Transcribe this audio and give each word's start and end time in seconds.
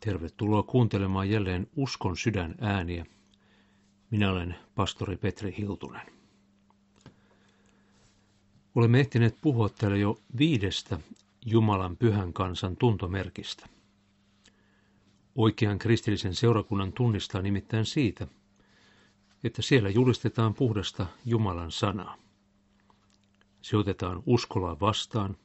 Tervetuloa 0.00 0.62
kuuntelemaan 0.62 1.30
jälleen 1.30 1.66
Uskon 1.76 2.16
sydän 2.16 2.54
ääniä. 2.60 3.06
Minä 4.10 4.30
olen 4.30 4.56
pastori 4.74 5.16
Petri 5.16 5.54
Hiltunen. 5.58 6.06
Olemme 8.74 9.00
ehtineet 9.00 9.36
puhua 9.40 9.68
täällä 9.68 9.96
jo 9.96 10.18
viidestä 10.38 10.98
Jumalan 11.46 11.96
pyhän 11.96 12.32
kansan 12.32 12.76
tuntomerkistä. 12.76 13.68
Oikean 15.34 15.78
kristillisen 15.78 16.34
seurakunnan 16.34 16.92
tunnistaa 16.92 17.42
nimittäin 17.42 17.86
siitä, 17.86 18.26
että 19.44 19.62
siellä 19.62 19.88
julistetaan 19.88 20.54
puhdasta 20.54 21.06
Jumalan 21.24 21.72
sanaa. 21.72 22.16
Se 23.62 23.76
otetaan 23.76 24.22
uskolla 24.26 24.80
vastaan 24.80 25.36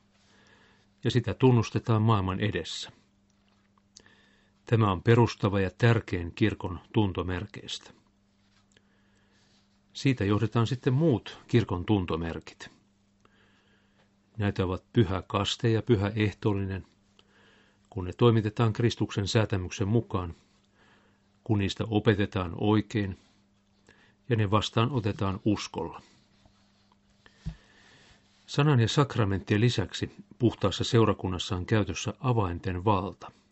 ja 1.04 1.12
sitä 1.12 1.34
tunnustetaan 1.34 2.02
maailman 2.02 2.40
edessä– 2.40 2.92
Tämä 4.66 4.92
on 4.92 5.04
perustava 5.04 5.60
ja 5.60 5.72
tärkein 5.78 6.32
kirkon 6.36 6.80
tuntomerkeistä. 6.94 7.92
Siitä 9.94 10.26
johdetaan 10.26 10.68
sitten 10.68 10.94
muut 10.94 11.38
kirkon 11.48 11.86
tuntomerkit. 11.86 12.70
Näitä 14.38 14.66
ovat 14.66 14.84
pyhä 14.94 15.24
kaste 15.28 15.70
ja 15.70 15.82
pyhä 15.82 16.12
ehtoollinen, 16.16 16.86
kun 17.90 18.06
ne 18.06 18.14
toimitetaan 18.14 18.74
Kristuksen 18.74 19.28
säätämyksen 19.28 19.88
mukaan, 19.88 20.36
kun 21.44 21.58
niistä 21.60 21.84
opetetaan 21.90 22.52
oikein 22.58 23.18
ja 24.30 24.36
ne 24.36 24.52
vastaan 24.52 24.92
otetaan 24.92 25.40
uskolla. 25.46 26.02
Sanan 28.46 28.80
ja 28.80 28.88
sakramenttien 28.88 29.62
lisäksi 29.62 30.12
puhtaassa 30.40 30.84
seurakunnassa 30.84 31.56
on 31.56 31.66
käytössä 31.66 32.14
avainten 32.20 32.86
valta– 32.86 33.32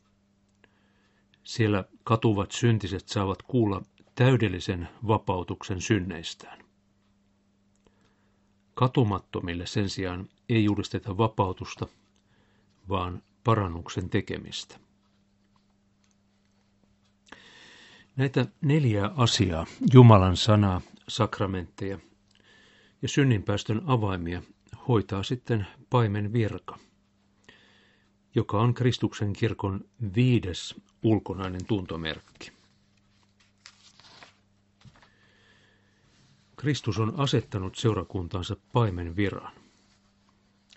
siellä 1.44 1.84
katuvat 2.03 2.52
syntiset 2.52 3.09
saavat 3.09 3.42
kuulla 3.42 3.81
täydellisen 4.16 4.89
vapautuksen 5.08 5.81
synneistään. 5.81 6.59
Katumattomille 8.73 9.66
sen 9.66 9.89
sijaan 9.89 10.30
ei 10.50 10.64
julisteta 10.64 11.17
vapautusta, 11.17 11.88
vaan 12.89 13.23
parannuksen 13.44 14.09
tekemistä. 14.09 14.80
Näitä 18.16 18.45
neljää 18.61 19.11
asiaa, 19.16 19.66
Jumalan 19.94 20.38
sanaa, 20.38 20.81
sakramentteja 21.08 22.00
ja 23.02 23.08
synninpäästön 23.08 23.81
avaimia, 23.86 24.42
hoitaa 24.88 25.23
sitten 25.23 25.67
paimen 25.89 26.33
virka– 26.33 26.78
joka 28.36 28.59
on 28.61 28.73
Kristuksen 28.73 29.33
kirkon 29.33 29.86
viides 30.16 30.76
ulkonainen 31.03 31.66
tuntomerkki. 31.66 32.52
Kristus 36.58 36.99
on 36.99 37.13
asettanut 37.19 37.75
seurakuntaansa 37.75 38.55
paimen 38.73 39.16
viran. 39.16 39.53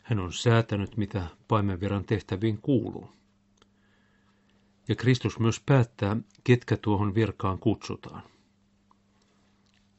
Hän 0.02 0.18
on 0.18 0.32
säätänyt, 0.32 0.96
mitä 0.96 1.26
paimenviran 1.48 2.04
tehtäviin 2.04 2.58
kuuluu. 2.58 3.08
Ja 4.88 4.94
Kristus 4.96 5.38
myös 5.38 5.60
päättää, 5.66 6.16
ketkä 6.44 6.76
tuohon 6.76 7.14
virkaan 7.14 7.58
kutsutaan. 7.58 8.22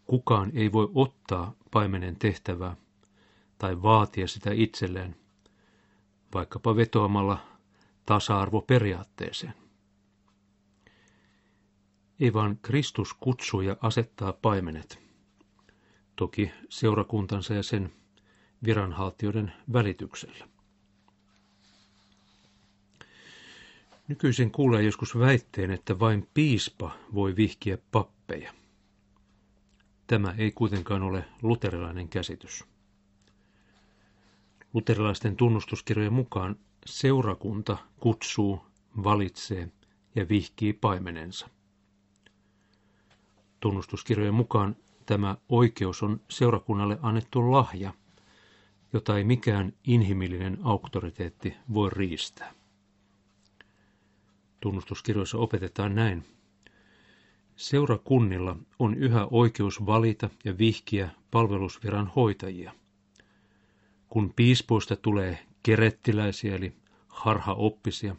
Kukaan 0.05 0.51
ei 0.53 0.71
voi 0.71 0.91
ottaa 0.95 1.53
paimenen 1.71 2.15
tehtävää 2.15 2.75
tai 3.57 3.81
vaatia 3.81 4.27
sitä 4.27 4.51
itselleen, 4.53 5.15
vaikkapa 6.33 6.75
vetoamalla 6.75 7.37
tasa-arvoperiaatteeseen. 8.05 9.64
Ei 12.19 12.33
vaan 12.33 12.57
Kristus 12.61 13.13
kutsuu 13.13 13.61
ja 13.61 13.77
asettaa 13.81 14.33
paimenet, 14.33 14.99
toki 16.15 16.51
seurakuntansa 16.69 17.53
ja 17.53 17.63
sen 17.63 17.93
viranhaltijoiden 18.65 19.53
välityksellä. 19.73 20.47
Nykyisin 24.07 24.51
kuulee 24.51 24.83
joskus 24.83 25.19
väitteen, 25.19 25.71
että 25.71 25.99
vain 25.99 26.29
piispa 26.33 26.91
voi 27.13 27.35
vihkiä 27.35 27.77
pappeja. 27.91 28.53
Tämä 30.07 30.35
ei 30.37 30.51
kuitenkaan 30.51 31.03
ole 31.03 31.25
luterilainen 31.41 32.09
käsitys. 32.09 32.63
Luterilaisten 34.73 35.35
tunnustuskirjojen 35.35 36.13
mukaan 36.13 36.55
seurakunta 36.85 37.77
kutsuu, 37.99 38.65
valitsee 39.03 39.69
ja 40.15 40.29
vihkii 40.29 40.73
paimenensa. 40.73 41.49
Tunnustuskirjojen 43.65 44.33
mukaan 44.33 44.75
tämä 45.05 45.37
oikeus 45.49 46.03
on 46.03 46.21
seurakunnalle 46.29 46.97
annettu 47.01 47.51
lahja, 47.51 47.93
jota 48.93 49.17
ei 49.17 49.23
mikään 49.23 49.73
inhimillinen 49.83 50.57
auktoriteetti 50.63 51.53
voi 51.73 51.89
riistää. 51.89 52.53
Tunnustuskirjoissa 54.59 55.37
opetetaan 55.37 55.95
näin. 55.95 56.25
Seurakunnilla 57.55 58.55
on 58.79 58.95
yhä 58.95 59.27
oikeus 59.31 59.85
valita 59.85 60.29
ja 60.43 60.57
vihkiä 60.57 61.09
palvelusviran 61.31 62.11
hoitajia– 62.15 62.71
kun 64.09 64.33
piispoista 64.35 64.95
tulee 64.95 65.39
kerettiläisiä 65.63 66.55
eli 66.55 66.73
harhaoppisia, 67.07 68.15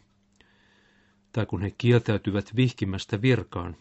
tai 1.31 1.45
kun 1.45 1.61
he 1.61 1.71
kieltäytyvät 1.77 2.55
vihkimästä 2.55 3.21
virkaan, 3.21 3.75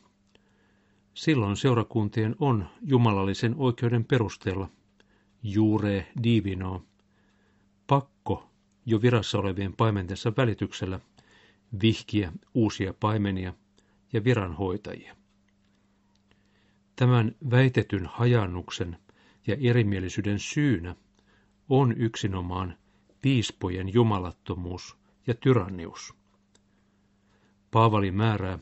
silloin 1.16 1.56
seurakuntien 1.56 2.36
on 2.38 2.68
jumalallisen 2.82 3.54
oikeuden 3.58 4.04
perusteella 4.04 4.68
juure 5.42 6.06
divino 6.22 6.82
pakko 7.86 8.50
jo 8.86 9.02
virassa 9.02 9.38
olevien 9.38 9.72
paimentensa 9.72 10.32
välityksellä 10.36 11.00
vihkiä 11.82 12.32
uusia 12.54 12.94
paimenia 13.00 13.54
ja 14.12 14.24
viranhoitajia. 14.24 15.16
Tämän 16.96 17.34
väitetyn 17.50 18.06
hajannuksen 18.06 18.98
ja 19.46 19.56
erimielisyyden 19.60 20.38
syynä 20.38 20.96
on 21.68 21.92
yksinomaan 21.92 22.76
piispojen 23.22 23.94
jumalattomuus 23.94 24.96
ja 25.26 25.34
tyrannius. 25.34 26.14
Paavali 27.70 28.10
määrää, 28.10 28.58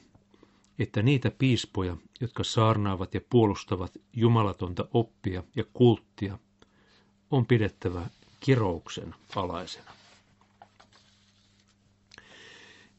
että 0.78 1.02
niitä 1.02 1.30
piispoja, 1.30 1.96
jotka 2.20 2.44
saarnaavat 2.44 3.14
ja 3.14 3.20
puolustavat 3.30 3.92
jumalatonta 4.12 4.88
oppia 4.92 5.42
ja 5.56 5.64
kulttia, 5.72 6.38
on 7.30 7.46
pidettävä 7.46 8.06
kirouksen 8.40 9.14
alaisena. 9.36 9.90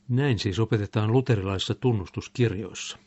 Näin 0.10 0.40
siis 0.40 0.60
opetetaan 0.60 1.12
luterilaisissa 1.12 1.76
tunnustuskirjoissa. 1.76 2.98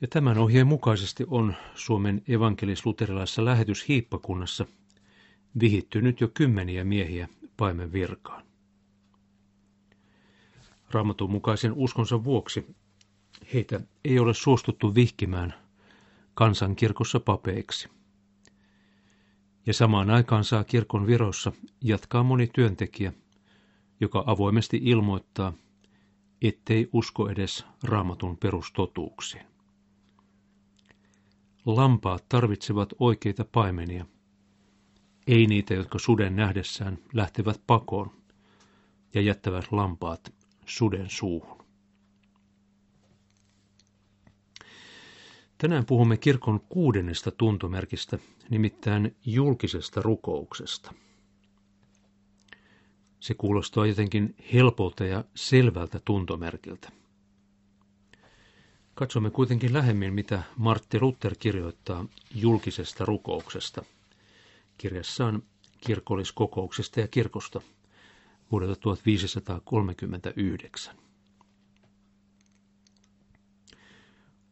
Ja 0.00 0.08
tämän 0.08 0.38
ohjeen 0.38 0.66
mukaisesti 0.66 1.24
on 1.26 1.54
Suomen 1.74 2.22
evankelis-luterilaisessa 2.28 3.44
lähetyshiippakunnassa– 3.44 4.66
vihittynyt 5.60 6.20
jo 6.20 6.28
kymmeniä 6.34 6.84
miehiä 6.84 7.28
paimen 7.56 7.92
virkaan. 7.92 8.44
Raamatun 10.90 11.30
mukaisen 11.30 11.72
uskonsa 11.72 12.24
vuoksi 12.24 12.66
heitä 13.54 13.80
ei 14.04 14.18
ole 14.18 14.34
suostuttu 14.34 14.94
vihkimään 14.94 15.54
kansankirkossa 16.34 17.20
papeiksi. 17.20 17.88
Ja 19.66 19.72
samaan 19.72 20.10
aikaan 20.10 20.44
saa 20.44 20.64
kirkon 20.64 21.06
virossa 21.06 21.52
jatkaa 21.80 22.22
moni 22.22 22.46
työntekijä, 22.54 23.12
joka 24.00 24.24
avoimesti 24.26 24.80
ilmoittaa, 24.82 25.52
ettei 26.42 26.88
usko 26.92 27.28
edes 27.28 27.64
raamatun 27.82 28.36
perustotuuksiin. 28.36 29.46
Lampaat 31.66 32.24
tarvitsevat 32.28 32.88
oikeita 32.98 33.44
paimenia– 33.44 34.06
ei 35.30 35.46
niitä, 35.46 35.74
jotka 35.74 35.98
suden 35.98 36.36
nähdessään 36.36 36.98
lähtevät 37.12 37.60
pakoon 37.66 38.10
ja 39.14 39.20
jättävät 39.20 39.72
lampaat 39.72 40.32
suden 40.66 41.10
suuhun. 41.10 41.59
Tänään 45.60 45.86
puhumme 45.86 46.16
kirkon 46.16 46.60
kuudennesta 46.60 47.30
tuntomerkistä, 47.30 48.18
nimittäin 48.50 49.16
julkisesta 49.26 50.02
rukouksesta. 50.02 50.94
Se 53.20 53.34
kuulostaa 53.34 53.86
jotenkin 53.86 54.34
helpolta 54.52 55.04
ja 55.04 55.24
selvältä 55.34 56.00
tuntomerkiltä. 56.04 56.88
Katsomme 58.94 59.30
kuitenkin 59.30 59.72
lähemmin, 59.72 60.14
mitä 60.14 60.42
Martti 60.56 61.00
Luther 61.00 61.34
kirjoittaa 61.38 62.04
julkisesta 62.34 63.04
rukouksesta– 63.04 63.82
kirjassaan 64.78 65.42
kirkolliskokouksesta 65.80 67.00
ja 67.00 67.08
kirkosta 67.08 67.60
vuodelta 68.52 68.80
1539. 68.80 70.94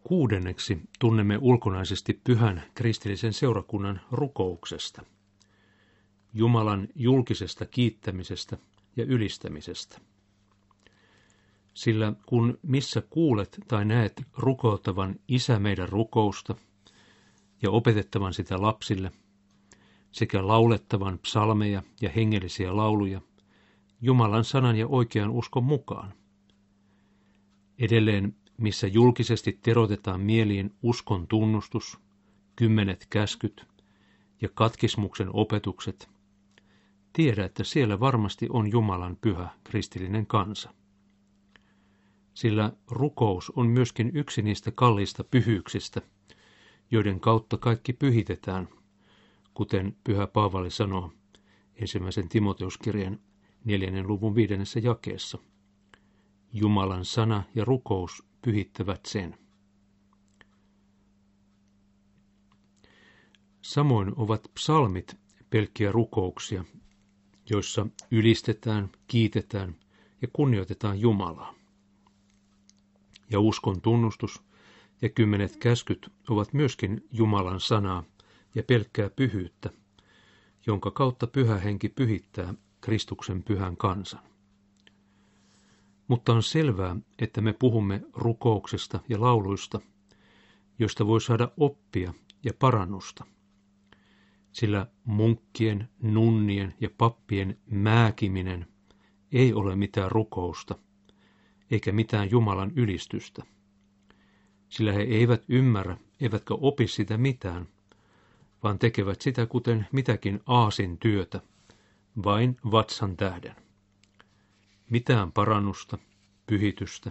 Kuudenneksi 0.08 0.80
tunnemme 0.98 1.38
ulkonaisesti 1.40 2.20
pyhän 2.24 2.62
kristillisen 2.74 3.32
seurakunnan 3.32 4.00
rukouksesta, 4.12 5.02
Jumalan 6.34 6.88
julkisesta 6.94 7.66
kiittämisestä 7.66 8.58
ja 8.96 9.04
ylistämisestä. 9.04 10.00
Sillä 11.74 12.12
kun 12.26 12.58
missä 12.62 13.02
kuulet 13.10 13.58
tai 13.68 13.84
näet 13.84 14.22
rukouttavan 14.36 15.16
isä 15.28 15.58
meidän 15.58 15.88
rukousta 15.88 16.54
ja 17.62 17.70
opetettavan 17.70 18.34
sitä 18.34 18.62
lapsille, 18.62 19.12
sekä 20.12 20.46
laulettavan 20.46 21.18
psalmeja 21.18 21.82
ja 22.00 22.10
hengellisiä 22.10 22.76
lauluja, 22.76 23.20
Jumalan 24.00 24.44
sanan 24.44 24.76
ja 24.76 24.86
oikean 24.86 25.30
uskon 25.30 25.64
mukaan. 25.64 26.14
Edelleen, 27.78 28.36
missä 28.58 28.86
julkisesti 28.86 29.58
terotetaan 29.62 30.20
mieliin 30.20 30.74
uskon 30.82 31.26
tunnustus, 31.26 31.98
kymmenet 32.56 33.06
käskyt 33.10 33.66
ja 34.42 34.48
katkismuksen 34.54 35.28
opetukset, 35.32 36.08
tiedä, 37.12 37.44
että 37.44 37.64
siellä 37.64 38.00
varmasti 38.00 38.46
on 38.50 38.72
Jumalan 38.72 39.16
pyhä 39.20 39.48
kristillinen 39.64 40.26
kansa. 40.26 40.74
Sillä 42.34 42.72
rukous 42.90 43.52
on 43.56 43.66
myöskin 43.66 44.10
yksi 44.14 44.42
niistä 44.42 44.70
kalliista 44.70 45.24
pyhyyksistä, 45.24 46.02
joiden 46.90 47.20
kautta 47.20 47.56
kaikki 47.56 47.92
pyhitetään, 47.92 48.68
kuten 49.54 49.96
pyhä 50.04 50.26
Paavali 50.26 50.70
sanoo 50.70 51.12
ensimmäisen 51.76 52.28
Timoteuskirjan 52.28 53.20
neljännen 53.64 54.06
luvun 54.06 54.34
viidennessä 54.34 54.80
jakeessa. 54.80 55.38
Jumalan 56.52 57.04
sana 57.04 57.42
ja 57.54 57.64
rukous 57.64 58.24
pyhittävät 58.48 59.06
sen. 59.06 59.38
Samoin 63.60 64.12
ovat 64.16 64.50
psalmit 64.54 65.16
pelkkiä 65.50 65.92
rukouksia, 65.92 66.64
joissa 67.50 67.86
ylistetään, 68.10 68.90
kiitetään 69.06 69.76
ja 70.22 70.28
kunnioitetaan 70.32 71.00
Jumalaa. 71.00 71.54
Ja 73.30 73.40
uskon 73.40 73.80
tunnustus 73.80 74.42
ja 75.02 75.08
kymmenet 75.08 75.56
käskyt 75.56 76.12
ovat 76.28 76.52
myöskin 76.52 77.06
Jumalan 77.12 77.60
sanaa 77.60 78.04
ja 78.54 78.62
pelkkää 78.62 79.10
pyhyyttä, 79.10 79.70
jonka 80.66 80.90
kautta 80.90 81.26
pyhä 81.26 81.56
henki 81.58 81.88
pyhittää 81.88 82.54
Kristuksen 82.80 83.42
pyhän 83.42 83.76
kansan. 83.76 84.22
Mutta 86.08 86.32
on 86.32 86.42
selvää, 86.42 86.96
että 87.18 87.40
me 87.40 87.52
puhumme 87.52 88.02
rukouksesta 88.14 89.00
ja 89.08 89.20
lauluista, 89.20 89.80
joista 90.78 91.06
voi 91.06 91.20
saada 91.20 91.50
oppia 91.56 92.14
ja 92.44 92.52
parannusta. 92.58 93.24
Sillä 94.52 94.86
munkkien, 95.04 95.88
nunnien 96.02 96.74
ja 96.80 96.90
pappien 96.98 97.58
määkiminen 97.70 98.66
ei 99.32 99.52
ole 99.52 99.76
mitään 99.76 100.10
rukousta, 100.10 100.78
eikä 101.70 101.92
mitään 101.92 102.30
Jumalan 102.30 102.72
ylistystä. 102.76 103.42
Sillä 104.68 104.92
he 104.92 105.02
eivät 105.02 105.44
ymmärrä, 105.48 105.96
eivätkä 106.20 106.54
opi 106.54 106.86
sitä 106.86 107.18
mitään, 107.18 107.68
vaan 108.62 108.78
tekevät 108.78 109.20
sitä 109.20 109.46
kuten 109.46 109.86
mitäkin 109.92 110.40
aasin 110.46 110.98
työtä, 110.98 111.40
vain 112.24 112.56
vatsan 112.70 113.16
tähden. 113.16 113.67
Mitään 114.90 115.32
parannusta, 115.32 115.98
pyhitystä 116.46 117.10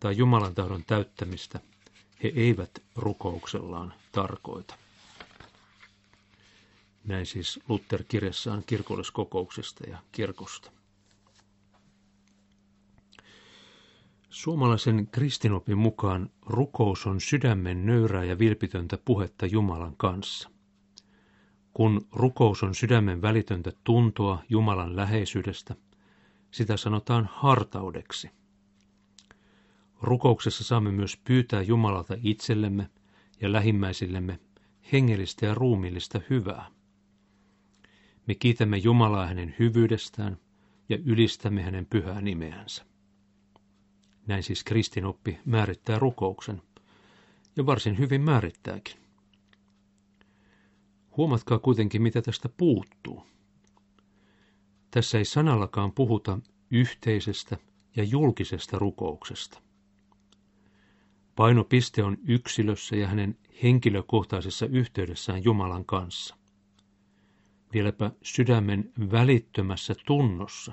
tai 0.00 0.16
Jumalan 0.16 0.54
tahdon 0.54 0.84
täyttämistä 0.84 1.60
he 2.22 2.32
eivät 2.36 2.82
rukouksellaan 2.96 3.94
tarkoita. 4.12 4.74
Näin 7.04 7.26
siis 7.26 7.60
Luther 7.68 8.04
kirjassaan 8.08 8.62
kirkolliskokouksesta 8.66 9.84
ja 9.90 9.98
kirkosta. 10.12 10.70
Suomalaisen 14.30 15.06
kristinopin 15.06 15.78
mukaan 15.78 16.30
rukous 16.46 17.06
on 17.06 17.20
sydämen 17.20 17.86
nöyrää 17.86 18.24
ja 18.24 18.38
vilpitöntä 18.38 18.98
puhetta 19.04 19.46
Jumalan 19.46 19.96
kanssa. 19.96 20.50
Kun 21.74 22.06
rukous 22.12 22.62
on 22.62 22.74
sydämen 22.74 23.22
välitöntä 23.22 23.72
tuntoa 23.84 24.42
Jumalan 24.48 24.96
läheisyydestä, 24.96 25.74
sitä 26.52 26.76
sanotaan 26.76 27.28
hartaudeksi. 27.32 28.30
Rukouksessa 30.02 30.64
saamme 30.64 30.90
myös 30.90 31.16
pyytää 31.16 31.62
Jumalalta 31.62 32.14
itsellemme 32.22 32.90
ja 33.40 33.52
lähimmäisillemme 33.52 34.38
hengellistä 34.92 35.46
ja 35.46 35.54
ruumiillista 35.54 36.20
hyvää. 36.30 36.70
Me 38.26 38.34
kiitämme 38.34 38.76
Jumalaa 38.76 39.26
hänen 39.26 39.54
hyvyydestään 39.58 40.36
ja 40.88 40.98
ylistämme 41.04 41.62
hänen 41.62 41.86
pyhää 41.86 42.20
nimeänsä. 42.20 42.84
Näin 44.26 44.42
siis 44.42 44.64
kristinoppi 44.64 45.38
määrittää 45.44 45.98
rukouksen, 45.98 46.62
ja 47.56 47.66
varsin 47.66 47.98
hyvin 47.98 48.20
määrittääkin. 48.20 48.96
Huomatkaa 51.16 51.58
kuitenkin, 51.58 52.02
mitä 52.02 52.22
tästä 52.22 52.48
puuttuu. 52.48 53.26
Tässä 54.92 55.18
ei 55.18 55.24
sanallakaan 55.24 55.92
puhuta 55.92 56.38
yhteisestä 56.70 57.56
ja 57.96 58.04
julkisesta 58.04 58.78
rukouksesta. 58.78 59.62
Painopiste 61.36 62.04
on 62.04 62.16
yksilössä 62.26 62.96
ja 62.96 63.06
hänen 63.08 63.38
henkilökohtaisessa 63.62 64.66
yhteydessään 64.66 65.44
Jumalan 65.44 65.84
kanssa. 65.84 66.36
Vieläpä 67.74 68.10
sydämen 68.22 68.92
välittömässä 69.12 69.94
tunnossa, 70.06 70.72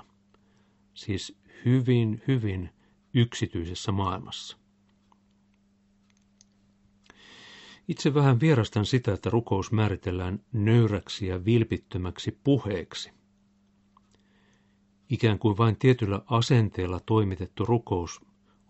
siis 0.94 1.38
hyvin, 1.64 2.22
hyvin 2.28 2.70
yksityisessä 3.14 3.92
maailmassa. 3.92 4.56
Itse 7.88 8.14
vähän 8.14 8.40
vierastan 8.40 8.86
sitä, 8.86 9.12
että 9.14 9.30
rukous 9.30 9.72
määritellään 9.72 10.40
nöyräksi 10.52 11.26
ja 11.26 11.44
vilpittömäksi 11.44 12.38
puheeksi. 12.44 13.19
Ikään 15.10 15.38
kuin 15.38 15.58
vain 15.58 15.76
tietyllä 15.76 16.22
asenteella 16.26 17.00
toimitettu 17.00 17.64
rukous 17.64 18.20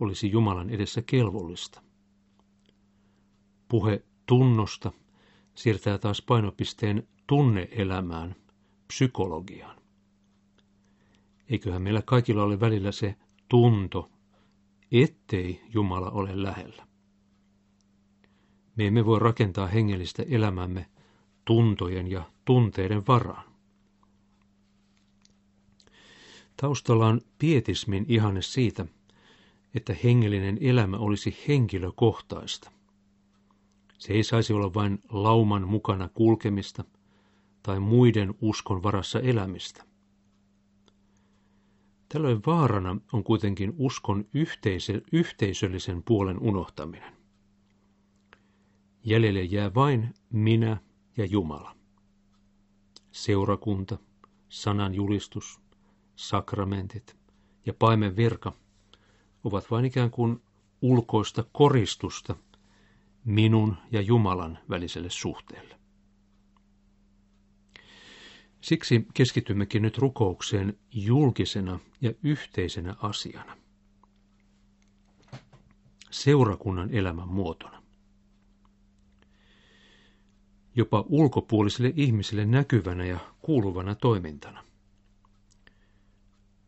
olisi 0.00 0.30
Jumalan 0.30 0.70
edessä 0.70 1.02
kelvollista. 1.02 1.82
Puhe 3.68 4.04
tunnosta 4.26 4.92
siirtää 5.54 5.98
taas 5.98 6.22
painopisteen 6.22 7.08
tunneelämään, 7.26 8.36
psykologiaan. 8.86 9.76
Eiköhän 11.48 11.82
meillä 11.82 12.02
kaikilla 12.02 12.42
ole 12.42 12.60
välillä 12.60 12.92
se 12.92 13.14
tunto, 13.48 14.10
ettei 14.92 15.62
Jumala 15.74 16.10
ole 16.10 16.42
lähellä. 16.42 16.86
Me 18.76 18.86
emme 18.86 19.06
voi 19.06 19.18
rakentaa 19.18 19.66
hengellistä 19.66 20.22
elämämme 20.28 20.86
tuntojen 21.44 22.10
ja 22.10 22.30
tunteiden 22.44 23.06
varaan. 23.06 23.49
Taustalla 26.60 27.06
on 27.06 27.20
pietismin 27.38 28.04
ihanne 28.08 28.42
siitä, 28.42 28.86
että 29.74 29.96
hengellinen 30.04 30.58
elämä 30.60 30.96
olisi 30.96 31.36
henkilökohtaista. 31.48 32.70
Se 33.98 34.12
ei 34.12 34.22
saisi 34.22 34.52
olla 34.52 34.74
vain 34.74 34.98
lauman 35.08 35.68
mukana 35.68 36.08
kulkemista 36.08 36.84
tai 37.62 37.80
muiden 37.80 38.34
uskon 38.40 38.82
varassa 38.82 39.20
elämistä. 39.20 39.84
Tällöin 42.08 42.40
vaarana 42.46 42.96
on 43.12 43.24
kuitenkin 43.24 43.74
uskon 43.76 44.24
yhteisö, 44.34 45.00
yhteisöllisen 45.12 46.02
puolen 46.02 46.38
unohtaminen. 46.38 47.16
Jäljelle 49.04 49.42
jää 49.42 49.74
vain 49.74 50.14
minä 50.32 50.76
ja 51.16 51.24
Jumala. 51.24 51.76
Seurakunta, 53.12 53.98
sanan 54.48 54.94
julistus, 54.94 55.60
sakramentit 56.28 57.16
ja 57.66 57.74
paimen 57.74 58.16
virka 58.16 58.52
ovat 59.44 59.70
vain 59.70 59.84
ikään 59.84 60.10
kuin 60.10 60.42
ulkoista 60.82 61.44
koristusta 61.52 62.36
minun 63.24 63.76
ja 63.90 64.00
Jumalan 64.00 64.58
väliselle 64.68 65.10
suhteelle. 65.10 65.80
Siksi 68.60 69.06
keskitymmekin 69.14 69.82
nyt 69.82 69.98
rukoukseen 69.98 70.78
julkisena 70.92 71.78
ja 72.00 72.12
yhteisenä 72.22 72.94
asiana. 73.02 73.56
Seurakunnan 76.10 76.90
elämän 76.94 77.28
muotona. 77.28 77.82
Jopa 80.74 81.04
ulkopuolisille 81.08 81.92
ihmisille 81.96 82.44
näkyvänä 82.44 83.04
ja 83.04 83.18
kuuluvana 83.42 83.94
toimintana. 83.94 84.69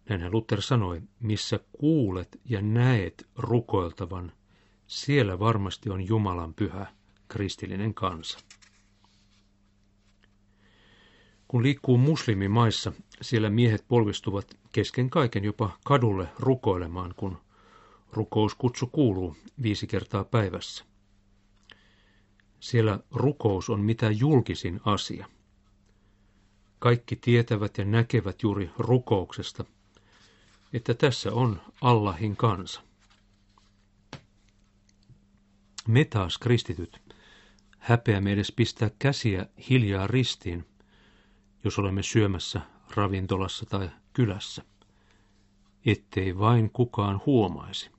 Näinhän 0.08 0.32
Luther 0.32 0.62
sanoi, 0.62 1.02
missä 1.20 1.60
kuulet 1.72 2.40
ja 2.44 2.62
näet 2.62 3.26
rukoiltavan, 3.36 4.32
Siellä 4.86 5.38
varmasti 5.38 5.90
on 5.90 6.08
Jumalan 6.08 6.54
pyhä 6.54 6.86
kristillinen 7.28 7.94
kansa. 7.94 8.38
Kun 11.48 11.62
liikkuu 11.62 11.98
muslimimaissa, 11.98 12.92
siellä 13.22 13.50
miehet 13.50 13.84
polvistuvat 13.88 14.58
kesken 14.72 15.10
kaiken 15.10 15.44
jopa 15.44 15.78
kadulle 15.84 16.28
rukoilemaan, 16.38 17.14
kun 17.16 17.38
rukouskutsu 18.12 18.86
kuuluu 18.86 19.36
viisi 19.62 19.86
kertaa 19.86 20.24
päivässä. 20.24 20.84
Siellä 22.60 22.98
rukous 23.10 23.70
on 23.70 23.80
mitä 23.80 24.10
julkisin 24.10 24.80
asia. 24.84 25.26
Kaikki 26.78 27.16
tietävät 27.16 27.78
ja 27.78 27.84
näkevät 27.84 28.42
juuri 28.42 28.70
rukouksesta, 28.78 29.64
että 30.72 30.94
tässä 30.94 31.32
on 31.32 31.60
Allahin 31.80 32.36
kansa. 32.36 32.82
Me 35.88 36.04
taas 36.04 36.38
kristityt 36.38 37.00
häpeämme 37.82 38.32
edes 38.32 38.52
pistää 38.52 38.90
käsiä 38.98 39.46
hiljaa 39.70 40.06
ristiin, 40.06 40.64
jos 41.64 41.78
olemme 41.78 42.02
syömässä 42.02 42.60
ravintolassa 42.96 43.66
tai 43.66 43.90
kylässä, 44.12 44.62
ettei 45.86 46.38
vain 46.38 46.70
kukaan 46.70 47.20
huomaisi. 47.26 47.90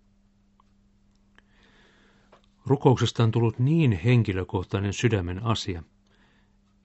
Rukouksesta 2.66 3.24
on 3.24 3.32
tullut 3.32 3.60
niin 3.60 3.92
henkilökohtainen 3.92 4.94
sydämen 4.94 5.44
asia, 5.44 5.84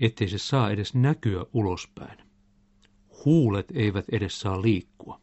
ettei 0.01 0.29
se 0.29 0.39
saa 0.39 0.71
edes 0.71 0.95
näkyä 0.95 1.45
ulospäin. 1.53 2.19
Huulet 3.25 3.67
eivät 3.75 4.05
edes 4.13 4.41
saa 4.41 4.63
liikkua, 4.63 5.21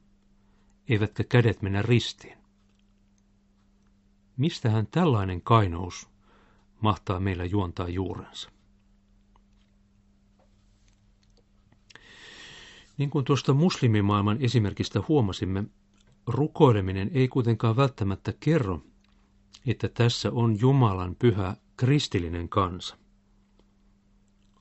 eivätkä 0.89 1.23
kädet 1.23 1.61
mennä 1.61 1.81
ristiin. 1.81 2.37
Mistähän 4.37 4.87
tällainen 4.87 5.41
kainous 5.41 6.09
mahtaa 6.81 7.19
meillä 7.19 7.45
juontaa 7.45 7.89
juurensa? 7.89 8.49
Niin 12.97 13.09
kuin 13.09 13.25
tuosta 13.25 13.53
muslimimaailman 13.53 14.37
esimerkistä 14.41 15.01
huomasimme, 15.07 15.63
rukoileminen 16.27 17.11
ei 17.13 17.27
kuitenkaan 17.27 17.75
välttämättä 17.75 18.33
kerro, 18.39 18.81
että 19.65 19.89
tässä 19.89 20.31
on 20.31 20.59
Jumalan 20.59 21.15
pyhä 21.15 21.57
kristillinen 21.77 22.49
kansa. 22.49 22.97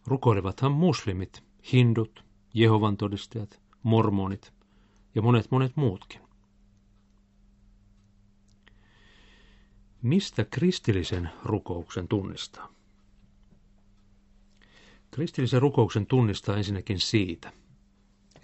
Rukoilevathan 0.07 0.73
muslimit, 0.73 1.43
hindut, 1.73 2.25
Jehovan 2.55 2.97
todistajat, 2.97 3.61
mormonit 3.83 4.53
ja 5.15 5.23
monet 5.23 5.51
monet 5.51 5.77
muutkin. 5.77 6.21
Mistä 10.03 10.45
kristillisen 10.45 11.31
rukouksen 11.45 12.09
tunnistaa? 12.09 12.75
Kristillisen 15.11 15.63
rukouksen 15.63 16.07
tunnistaa 16.07 16.57
ensinnäkin 16.57 17.01
siitä, 17.01 17.53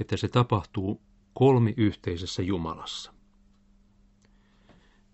että 0.01 0.17
se 0.17 0.29
tapahtuu 0.29 1.03
kolmiyhteisessä 1.35 2.43
Jumalassa. 2.43 3.15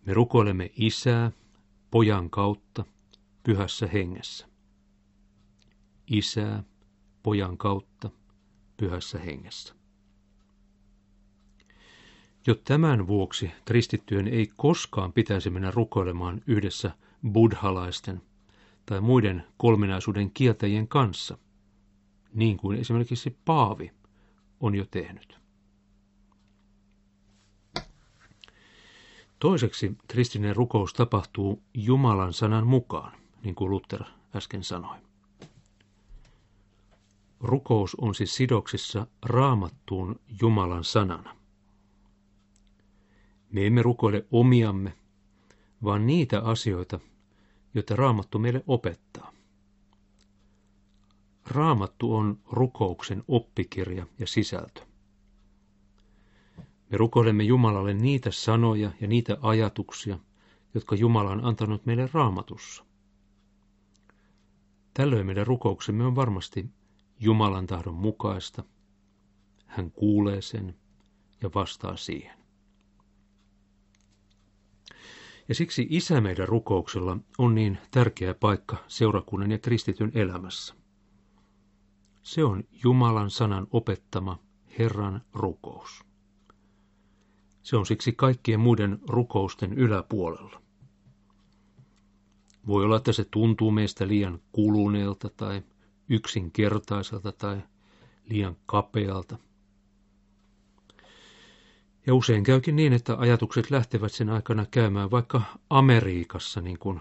Me 0.06 0.14
rukoilemme 0.14 0.70
Isää, 0.76 1.32
Pojan 1.90 2.30
kautta, 2.30 2.84
Pyhässä 3.42 3.86
hengessä. 3.86 4.48
Isää, 6.06 6.62
Pojan 7.22 7.58
kautta, 7.58 8.10
Pyhässä 8.76 9.18
hengessä. 9.18 9.74
Jo 12.46 12.54
tämän 12.54 13.06
vuoksi 13.06 13.52
kristittyjen 13.64 14.28
ei 14.28 14.50
koskaan 14.56 15.12
pitäisi 15.12 15.50
mennä 15.50 15.70
rukoilemaan 15.70 16.42
yhdessä 16.46 16.90
buddhalaisten 17.32 18.22
tai 18.86 19.00
muiden 19.00 19.44
kolminaisuuden 19.56 20.30
kieltäjien 20.30 20.88
kanssa, 20.88 21.38
niin 22.34 22.56
kuin 22.56 22.78
esimerkiksi 22.78 23.36
Paavi 23.44 23.92
on 24.60 24.74
jo 24.74 24.84
tehnyt. 24.90 25.38
Toiseksi 29.38 29.96
kristillinen 30.08 30.56
rukous 30.56 30.94
tapahtuu 30.94 31.62
Jumalan 31.74 32.32
sanan 32.32 32.66
mukaan, 32.66 33.12
niin 33.42 33.54
kuin 33.54 33.70
Luther 33.70 34.02
äsken 34.36 34.64
sanoi. 34.64 34.96
Rukous 37.40 37.94
on 37.94 38.14
siis 38.14 38.36
sidoksissa 38.36 39.06
raamattuun 39.22 40.20
Jumalan 40.40 40.84
sanana. 40.84 41.35
Me 43.56 43.66
emme 43.66 43.82
rukoile 43.82 44.26
omiamme, 44.30 44.92
vaan 45.84 46.06
niitä 46.06 46.40
asioita, 46.40 47.00
joita 47.74 47.96
Raamattu 47.96 48.38
meille 48.38 48.64
opettaa. 48.66 49.32
Raamattu 51.46 52.14
on 52.14 52.38
rukouksen 52.50 53.24
oppikirja 53.28 54.06
ja 54.18 54.26
sisältö. 54.26 54.80
Me 56.90 56.96
rukoilemme 56.96 57.44
Jumalalle 57.44 57.94
niitä 57.94 58.30
sanoja 58.30 58.90
ja 59.00 59.06
niitä 59.06 59.38
ajatuksia, 59.42 60.18
jotka 60.74 60.96
Jumala 60.96 61.30
on 61.30 61.44
antanut 61.44 61.86
meille 61.86 62.08
raamatussa. 62.12 62.84
Tällöin 64.94 65.26
meidän 65.26 65.46
rukouksemme 65.46 66.04
on 66.04 66.16
varmasti 66.16 66.66
Jumalan 67.20 67.66
tahdon 67.66 67.94
mukaista. 67.94 68.64
Hän 69.66 69.90
kuulee 69.90 70.42
sen 70.42 70.76
ja 71.42 71.50
vastaa 71.54 71.96
siihen. 71.96 72.35
Ja 75.48 75.54
siksi 75.54 75.86
Isä 75.90 76.20
meidän 76.20 76.48
rukouksella 76.48 77.18
on 77.38 77.54
niin 77.54 77.78
tärkeä 77.90 78.34
paikka 78.34 78.76
seurakunnan 78.88 79.50
ja 79.50 79.58
kristityn 79.58 80.10
elämässä. 80.14 80.74
Se 82.22 82.44
on 82.44 82.64
Jumalan 82.84 83.30
sanan 83.30 83.66
opettama 83.70 84.38
Herran 84.78 85.22
rukous. 85.32 86.04
Se 87.62 87.76
on 87.76 87.86
siksi 87.86 88.12
kaikkien 88.12 88.60
muiden 88.60 88.98
rukousten 89.08 89.72
yläpuolella. 89.72 90.62
Voi 92.66 92.84
olla, 92.84 92.96
että 92.96 93.12
se 93.12 93.24
tuntuu 93.24 93.70
meistä 93.70 94.08
liian 94.08 94.40
kuluneelta 94.52 95.28
tai 95.36 95.62
yksinkertaiselta 96.08 97.32
tai 97.32 97.62
liian 98.24 98.56
kapealta. 98.66 99.38
Ja 102.06 102.14
usein 102.14 102.44
käykin 102.44 102.76
niin, 102.76 102.92
että 102.92 103.16
ajatukset 103.18 103.70
lähtevät 103.70 104.12
sen 104.12 104.30
aikana 104.30 104.66
käymään 104.70 105.10
vaikka 105.10 105.42
Amerikassa, 105.70 106.60
niin 106.60 106.78
kuin 106.78 107.00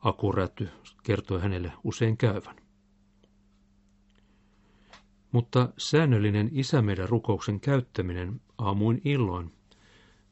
Akuräty 0.00 0.68
kertoi 1.02 1.40
hänelle 1.40 1.72
usein 1.84 2.16
käyvän. 2.16 2.56
Mutta 5.32 5.68
säännöllinen 5.78 6.50
isämeidän 6.52 7.08
rukouksen 7.08 7.60
käyttäminen 7.60 8.40
aamuin 8.58 9.00
illoin 9.04 9.52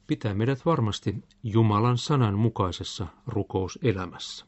pitää 0.06 0.34
meidät 0.34 0.66
varmasti 0.66 1.14
Jumalan 1.42 1.98
sanan 1.98 2.38
mukaisessa 2.38 3.06
rukouselämässä. 3.26 4.46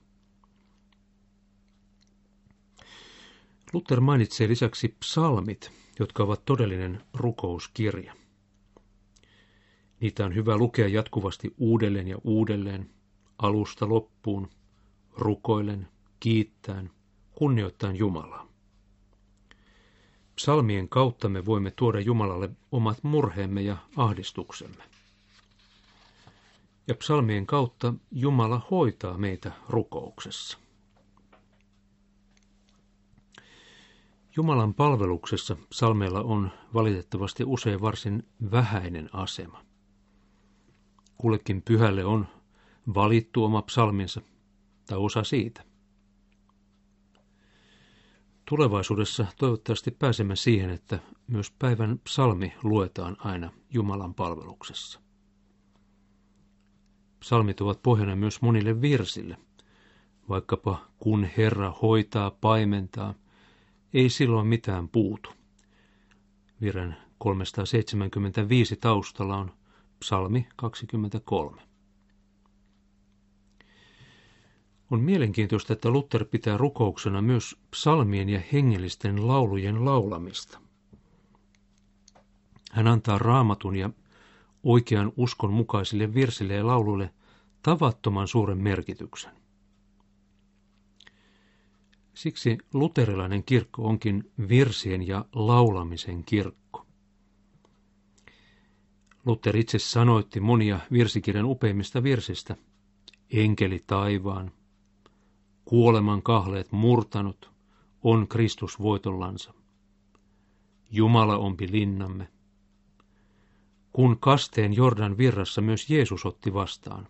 Luther 3.72 4.00
mainitsee 4.00 4.48
lisäksi 4.48 4.88
psalmit, 4.88 5.72
jotka 5.98 6.22
ovat 6.22 6.44
todellinen 6.44 7.02
rukouskirja. 7.14 8.19
Niitä 10.00 10.24
on 10.24 10.34
hyvä 10.34 10.56
lukea 10.56 10.88
jatkuvasti 10.88 11.54
uudelleen 11.58 12.08
ja 12.08 12.16
uudelleen, 12.24 12.90
alusta 13.38 13.88
loppuun, 13.88 14.48
rukoillen, 15.18 15.88
kiittäen, 16.20 16.90
kunnioittaen 17.34 17.96
Jumalaa. 17.96 18.48
Psalmien 20.36 20.88
kautta 20.88 21.28
me 21.28 21.44
voimme 21.44 21.70
tuoda 21.70 22.00
Jumalalle 22.00 22.50
omat 22.72 22.98
murheemme 23.02 23.62
ja 23.62 23.76
ahdistuksemme. 23.96 24.84
Ja 26.88 26.94
psalmien 26.94 27.46
kautta 27.46 27.94
Jumala 28.12 28.60
hoitaa 28.70 29.18
meitä 29.18 29.52
rukouksessa. 29.68 30.58
Jumalan 34.36 34.74
palveluksessa 34.74 35.56
psalmeilla 35.70 36.20
on 36.20 36.50
valitettavasti 36.74 37.44
usein 37.46 37.80
varsin 37.80 38.28
vähäinen 38.50 39.10
asema. 39.12 39.69
Kullekin 41.20 41.62
pyhälle 41.62 42.04
on 42.04 42.26
valittu 42.94 43.44
oma 43.44 43.62
psalminsa 43.62 44.20
tai 44.86 44.98
osa 44.98 45.24
siitä. 45.24 45.64
Tulevaisuudessa 48.44 49.26
toivottavasti 49.38 49.90
pääsemme 49.90 50.36
siihen, 50.36 50.70
että 50.70 50.98
myös 51.26 51.50
päivän 51.58 51.98
psalmi 51.98 52.52
luetaan 52.62 53.16
aina 53.18 53.52
Jumalan 53.70 54.14
palveluksessa. 54.14 55.00
Psalmit 57.20 57.60
ovat 57.60 57.82
pohjana 57.82 58.16
myös 58.16 58.42
monille 58.42 58.80
virsille, 58.80 59.36
vaikkapa 60.28 60.86
kun 60.98 61.28
Herra 61.36 61.74
hoitaa, 61.82 62.30
paimentaa, 62.30 63.14
ei 63.94 64.08
silloin 64.08 64.46
mitään 64.46 64.88
puutu. 64.88 65.30
Viren 66.60 66.96
375 67.18 68.76
taustalla 68.76 69.36
on 69.36 69.59
psalmi 70.00 70.46
23. 70.56 71.62
On 74.90 75.00
mielenkiintoista, 75.00 75.72
että 75.72 75.90
Luther 75.90 76.24
pitää 76.24 76.56
rukouksena 76.56 77.22
myös 77.22 77.56
psalmien 77.70 78.28
ja 78.28 78.40
hengellisten 78.52 79.28
laulujen 79.28 79.84
laulamista. 79.84 80.60
Hän 82.72 82.86
antaa 82.86 83.18
raamatun 83.18 83.76
ja 83.76 83.90
oikean 84.62 85.12
uskon 85.16 85.52
mukaisille 85.52 86.14
virsille 86.14 86.54
ja 86.54 86.66
lauluille 86.66 87.10
tavattoman 87.62 88.28
suuren 88.28 88.58
merkityksen. 88.58 89.32
Siksi 92.14 92.58
luterilainen 92.74 93.44
kirkko 93.44 93.82
onkin 93.82 94.30
virsien 94.48 95.06
ja 95.06 95.24
laulamisen 95.32 96.24
kirkko. 96.24 96.86
Luther 99.26 99.56
itse 99.56 99.78
sanoitti 99.78 100.40
monia 100.40 100.80
virsikirjan 100.92 101.44
upeimmista 101.44 102.02
virsistä. 102.02 102.56
Enkeli 103.30 103.84
taivaan, 103.86 104.52
kuoleman 105.64 106.22
kahleet 106.22 106.72
murtanut, 106.72 107.50
on 108.02 108.28
Kristus 108.28 108.78
voitollansa. 108.78 109.54
Jumala 110.90 111.38
ompi 111.38 111.72
linnamme. 111.72 112.28
Kun 113.92 114.18
kasteen 114.20 114.76
Jordan 114.76 115.18
virrassa 115.18 115.60
myös 115.60 115.90
Jeesus 115.90 116.26
otti 116.26 116.54
vastaan. 116.54 117.08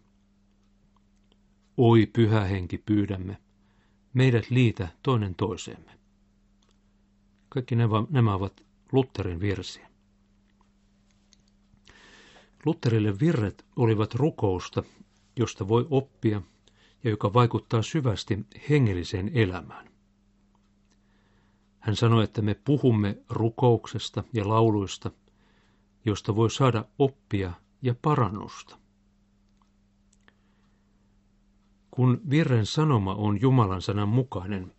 Oi 1.76 2.06
pyhä 2.06 2.40
henki 2.40 2.78
pyydämme, 2.78 3.36
meidät 4.14 4.50
liitä 4.50 4.88
toinen 5.02 5.34
toiseemme. 5.34 5.92
Kaikki 7.48 7.74
nämä 8.10 8.34
ovat 8.34 8.64
Lutterin 8.92 9.40
virsiä. 9.40 9.89
Lutterille 12.66 13.20
virret 13.20 13.66
olivat 13.76 14.14
rukousta, 14.14 14.82
josta 15.36 15.68
voi 15.68 15.86
oppia 15.90 16.42
ja 17.04 17.10
joka 17.10 17.32
vaikuttaa 17.32 17.82
syvästi 17.82 18.46
hengelliseen 18.70 19.30
elämään. 19.34 19.90
Hän 21.78 21.96
sanoi, 21.96 22.24
että 22.24 22.42
me 22.42 22.54
puhumme 22.54 23.18
rukouksesta 23.28 24.24
ja 24.32 24.48
lauluista, 24.48 25.10
josta 26.04 26.36
voi 26.36 26.50
saada 26.50 26.84
oppia 26.98 27.52
ja 27.82 27.94
parannusta. 28.02 28.78
Kun 31.90 32.20
virren 32.30 32.66
sanoma 32.66 33.14
on 33.14 33.40
Jumalan 33.40 33.82
sanan 33.82 34.08
mukainen, 34.08 34.72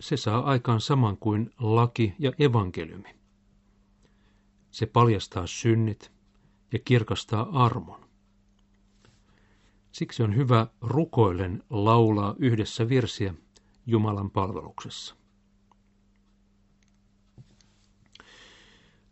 se 0.00 0.16
saa 0.16 0.40
aikaan 0.40 0.80
saman 0.80 1.16
kuin 1.16 1.50
laki 1.58 2.14
ja 2.18 2.32
evankeliumi. 2.38 3.08
Se 4.70 4.86
paljastaa 4.86 5.46
synnit 5.46 6.13
ja 6.74 6.80
kirkastaa 6.84 7.64
armon. 7.64 8.04
Siksi 9.92 10.22
on 10.22 10.36
hyvä 10.36 10.66
rukoillen 10.80 11.62
laulaa 11.70 12.34
yhdessä 12.38 12.88
virsiä 12.88 13.34
Jumalan 13.86 14.30
palveluksessa. 14.30 15.16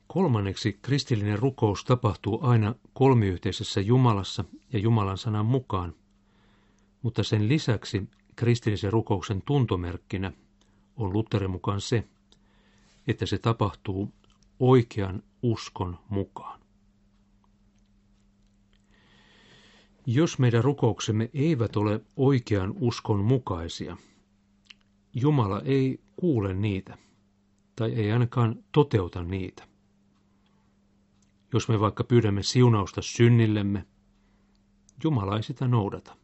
Kolmanneksi 0.07 0.79
kristillinen 0.83 1.39
rukous 1.39 1.85
tapahtuu 1.85 2.39
aina 2.43 2.75
kolmiyhteisessä 2.93 3.81
Jumalassa 3.81 4.45
ja 4.73 4.79
Jumalan 4.79 5.19
sanan 5.19 5.47
mukaan, 5.47 5.95
mutta 7.03 7.23
sen 7.23 7.49
lisäksi 7.49 8.09
kristillisen 8.37 8.93
rukouksen 8.93 9.43
tuntomerkkinä 9.43 10.33
on 10.97 11.13
Lutherin 11.13 11.51
mukaan 11.51 11.81
se, 11.81 12.05
että 13.07 13.27
se 13.27 13.39
tapahtuu 13.39 14.13
oikean 14.61 15.23
uskon 15.43 15.99
mukaan. 16.09 16.62
Jos 20.07 20.39
meidän 20.39 20.65
rukouksemme 20.65 21.31
eivät 21.35 21.77
ole 21.77 22.01
oikean 22.17 22.75
uskon 22.81 23.25
mukaisia, 23.25 23.97
Jumala 25.15 25.61
ei 25.65 26.01
kuule 26.17 26.55
niitä, 26.55 26.99
tai 27.77 27.93
ei 27.93 28.13
ainakaan 28.13 28.65
toteuta 28.73 29.23
niitä. 29.23 29.69
Jos 31.53 31.69
me 31.69 31.81
vaikka 31.81 32.05
pyydämme 32.05 32.43
siunausta 32.43 33.03
synnillemme, 33.03 33.87
Jumala 35.05 35.37
ei 35.37 35.43
sitä 35.43 35.69
noudata. 35.69 36.17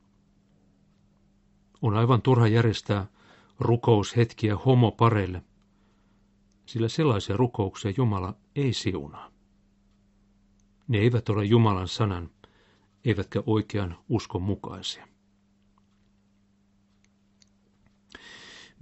On 1.82 1.96
aivan 1.96 2.22
turha 2.22 2.46
järjestää 2.46 3.06
rukoushetkiä 3.58 4.56
homopareille, 4.56 5.42
sillä 6.66 6.88
sellaisia 6.88 7.36
rukouksia 7.36 7.92
Jumala 7.96 8.34
ei 8.56 8.72
siunaa. 8.72 9.30
Ne 10.88 10.98
eivät 10.98 11.28
ole 11.28 11.44
Jumalan 11.44 11.88
sanan 11.88 12.30
eivätkä 13.08 13.42
oikean 13.46 13.98
uskon 14.08 14.42
mukaisia. 14.42 15.08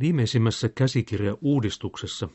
Viimeisimmässä 0.01 0.69
käsikirja-uudistuksessa 0.69 2.29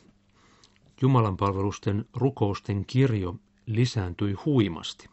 Jumalan 1.02 1.36
palvelusten 1.36 2.04
rukousten 2.14 2.86
kirjo 2.86 3.34
lisääntyi 3.66 4.32
huimasti. 4.32 5.08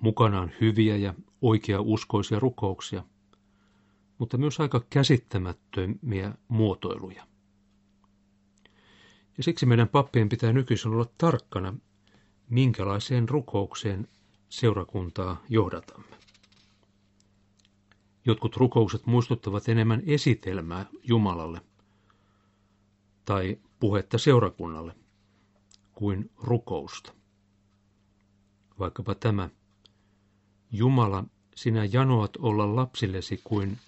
Mukana 0.00 0.40
on 0.40 0.50
hyviä 0.60 0.96
ja 0.96 1.14
oikea-uskoisia 1.42 2.40
rukouksia, 2.40 3.04
mutta 4.18 4.38
myös 4.38 4.60
aika 4.60 4.80
käsittämättömiä 4.90 6.34
muotoiluja. 6.48 7.26
Ja 9.36 9.44
siksi 9.44 9.66
meidän 9.66 9.88
pappien 9.88 10.28
pitää 10.28 10.52
nykyisin 10.52 10.90
olla 10.92 11.06
tarkkana, 11.18 11.74
minkälaiseen 12.50 13.28
rukoukseen 13.28 14.08
seurakuntaa 14.48 15.44
johdatamme. 15.48 16.16
Jotkut 18.24 18.56
rukoukset 18.56 19.06
muistuttavat 19.06 19.68
enemmän 19.68 20.02
esitelmää 20.06 20.86
Jumalalle 21.02 21.60
tai 23.24 23.58
puhetta 23.80 24.18
seurakunnalle 24.18 24.94
kuin 25.92 26.30
rukousta. 26.36 27.12
Vaikkapa 28.78 29.14
tämä, 29.14 29.48
Jumala, 30.70 31.24
sinä 31.54 31.84
janoat 31.84 32.36
olla 32.36 32.76
lapsillesi 32.76 33.40
kuin 33.44 33.78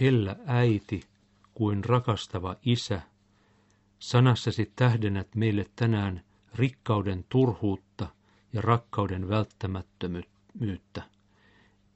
hellä 0.00 0.36
äiti, 0.46 1.04
kuin 1.54 1.84
rakastava 1.84 2.56
isä. 2.62 3.02
Sanassasi 3.98 4.72
tähdennät 4.76 5.34
meille 5.34 5.66
tänään 5.76 6.24
rikkauden 6.54 7.24
turhuutta– 7.28 8.08
ja 8.52 8.62
rakkauden 8.62 9.28
välttämättömyyttä. 9.28 11.02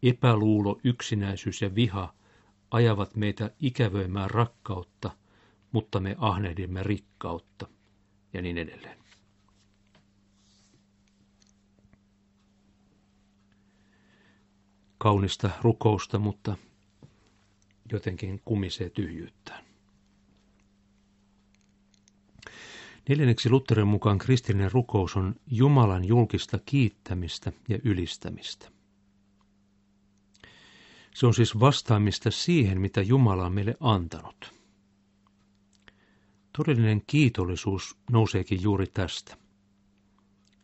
Epäluulo, 0.03 0.81
yksinäisyys 0.85 1.63
ja 1.63 1.75
viha 1.75 2.15
ajavat 2.71 3.17
meitä 3.17 3.51
ikävöimään 3.61 4.31
rakkautta, 4.31 5.11
mutta 5.73 6.01
me 6.01 6.17
ahnehdimme 6.19 6.83
rikkautta 6.83 7.67
ja 8.33 8.43
niin 8.43 8.59
edelleen. 8.59 8.99
Kaunista 14.99 15.51
rukousta, 15.63 16.19
mutta 16.19 16.57
jotenkin 17.93 18.41
kumisee 18.45 18.91
tyhjyyttään. 18.91 19.66
Neljänneksi 23.09 23.51
Lutherin 23.51 23.87
mukaan 23.87 24.19
kristillinen 24.19 24.73
rukous 24.73 25.17
on 25.17 25.35
Jumalan 25.47 26.05
julkista 26.05 26.59
kiittämistä 26.67 27.53
ja 27.69 27.79
ylistämistä. 27.85 28.71
Se 31.15 31.27
on 31.27 31.35
siis 31.35 31.61
vastaamista 31.61 32.31
siihen, 32.31 32.81
mitä 32.81 33.03
Jumala 33.03 33.47
on 33.47 33.53
meille 33.53 33.77
antanut. 33.81 34.55
Todellinen 36.57 37.03
kiitollisuus 37.07 37.97
nouseekin 38.11 38.63
juuri 38.63 38.87
tästä. 38.87 39.37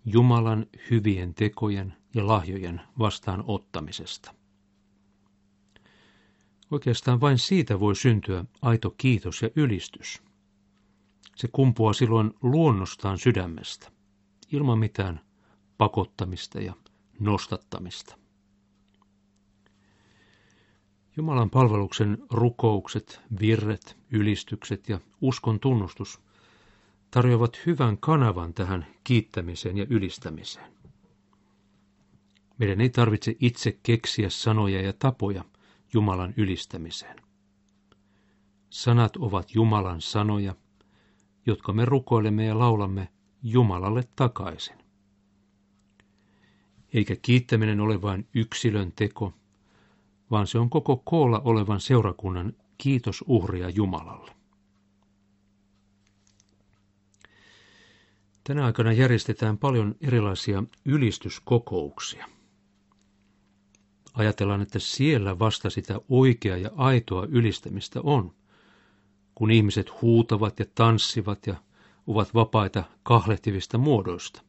Jumalan 0.04 0.66
hyvien 0.90 1.34
tekojen 1.34 1.94
ja 2.14 2.26
lahjojen 2.26 2.80
vastaanottamisesta. 2.98 4.34
Oikeastaan 6.70 7.20
vain 7.20 7.38
siitä 7.38 7.80
voi 7.80 7.96
syntyä 7.96 8.44
aito 8.62 8.94
kiitos 8.98 9.42
ja 9.42 9.50
ylistys. 9.56 10.22
Se 11.36 11.48
kumpuaa 11.52 11.92
silloin 11.92 12.34
luonnostaan 12.42 13.18
sydämestä, 13.18 13.92
ilman 14.52 14.78
mitään 14.78 15.20
pakottamista 15.78 16.60
ja 16.60 16.74
nostattamista. 17.20 18.16
Jumalan 21.16 21.50
palveluksen 21.50 22.18
rukoukset, 22.30 23.20
virret, 23.40 23.96
ylistykset 24.10 24.88
ja 24.88 25.00
uskon 25.20 25.60
tunnustus 25.60 26.20
tarjoavat 27.10 27.66
hyvän 27.66 27.98
kanavan 27.98 28.54
tähän 28.54 28.86
kiittämiseen 29.04 29.78
ja 29.78 29.86
ylistämiseen. 29.90 30.72
Meidän 32.58 32.80
ei 32.80 32.90
tarvitse 32.90 33.36
itse 33.40 33.78
keksiä 33.82 34.30
sanoja 34.30 34.82
ja 34.82 34.92
tapoja 34.92 35.44
Jumalan 35.92 36.34
ylistämiseen. 36.36 37.16
Sanat 38.70 39.16
ovat 39.16 39.54
Jumalan 39.54 40.00
sanoja 40.00 40.54
jotka 41.46 41.72
me 41.72 41.84
rukoilemme 41.84 42.44
ja 42.44 42.58
laulamme 42.58 43.08
Jumalalle 43.42 44.04
takaisin. 44.16 44.76
Eikä 46.92 47.16
kiittäminen 47.22 47.80
ole 47.80 48.02
vain 48.02 48.28
yksilön 48.34 48.92
teko, 48.96 49.34
vaan 50.30 50.46
se 50.46 50.58
on 50.58 50.70
koko 50.70 50.96
koolla 51.04 51.40
olevan 51.44 51.80
seurakunnan 51.80 52.52
kiitosuhria 52.78 53.68
Jumalalle. 53.68 54.32
Tänä 58.44 58.64
aikana 58.64 58.92
järjestetään 58.92 59.58
paljon 59.58 59.94
erilaisia 60.00 60.64
ylistyskokouksia. 60.84 62.28
Ajatellaan, 64.14 64.60
että 64.62 64.78
siellä 64.78 65.38
vasta 65.38 65.70
sitä 65.70 66.00
oikeaa 66.08 66.56
ja 66.56 66.70
aitoa 66.76 67.26
ylistämistä 67.30 68.00
on, 68.02 68.34
kun 69.34 69.50
ihmiset 69.50 70.02
huutavat 70.02 70.58
ja 70.58 70.64
tanssivat 70.74 71.46
ja 71.46 71.54
ovat 72.06 72.34
vapaita 72.34 72.84
kahlehtivista 73.02 73.78
muodoista. 73.78 74.42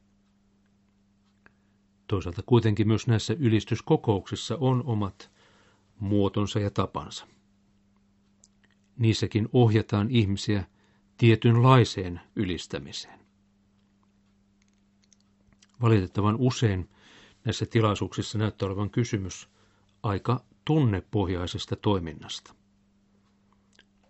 Toisaalta 2.08 2.44
kuitenkin 2.46 2.88
myös 2.88 3.08
näissä 3.08 3.36
ylistyskokouksissa 3.40 4.58
on 4.60 4.84
omat 4.86 5.32
muotonsa 6.00 6.60
ja 6.60 6.70
tapansa. 6.72 7.28
Niissäkin 8.98 9.50
ohjataan 9.54 10.12
ihmisiä 10.12 10.64
tietynlaiseen 11.18 12.22
ylistämiseen. 12.36 13.20
Valitettavan 15.82 16.36
usein 16.40 16.90
näissä 17.46 17.66
tilaisuuksissa 17.66 18.38
näyttää 18.38 18.68
olevan 18.68 18.90
kysymys 18.90 19.50
aika 20.04 20.44
tunnepohjaisesta 20.66 21.76
toiminnasta. 21.76 22.56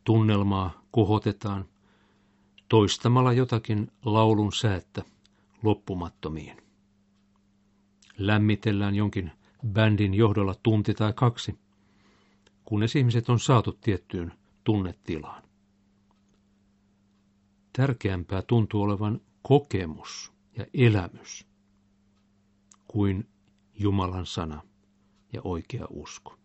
Tunnelmaa 0.04 0.82
kohotetaan 0.92 1.66
toistamalla 2.70 3.34
jotakin 3.34 3.92
laulun 4.06 4.54
säättä 4.54 5.04
loppumattomiin. 5.64 6.58
Lämmitellään 8.18 8.96
jonkin 8.96 9.32
bändin 9.68 10.14
johdolla 10.14 10.56
tunti 10.64 10.94
tai 10.94 11.14
kaksi, 11.14 11.60
kunnes 12.66 12.96
ihmiset 12.96 13.30
on 13.30 13.40
saatu 13.40 13.72
tiettyyn 13.72 14.34
tunnetilaan. 14.64 15.44
Tärkeämpää 17.78 18.42
tuntuu 18.42 18.82
olevan 18.82 19.22
kokemus 19.42 20.34
ja 20.58 20.66
elämys 20.74 21.48
kuin 22.88 23.30
Jumalan 23.80 24.26
sana 24.26 24.62
ja 25.34 25.42
oikea 25.44 25.86
usko. 25.90 26.38